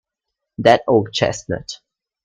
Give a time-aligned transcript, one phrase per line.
[0.57, 1.77] That old chestnut.